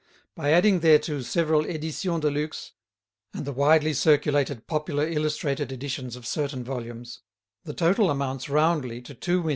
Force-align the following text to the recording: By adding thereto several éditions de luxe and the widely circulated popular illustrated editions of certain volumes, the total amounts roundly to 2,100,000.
By 0.33 0.51
adding 0.51 0.79
thereto 0.79 1.21
several 1.21 1.61
éditions 1.63 2.21
de 2.21 2.31
luxe 2.31 2.71
and 3.35 3.45
the 3.45 3.51
widely 3.53 3.93
circulated 3.93 4.65
popular 4.65 5.07
illustrated 5.07 5.71
editions 5.71 6.15
of 6.15 6.25
certain 6.25 6.63
volumes, 6.63 7.19
the 7.65 7.73
total 7.75 8.09
amounts 8.09 8.49
roundly 8.49 9.03
to 9.03 9.13
2,100,000. 9.13 9.49